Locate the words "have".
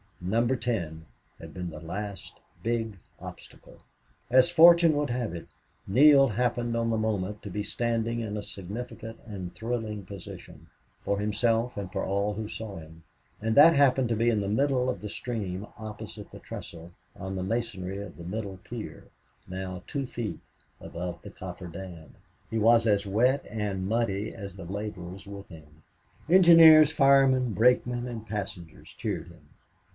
5.11-5.35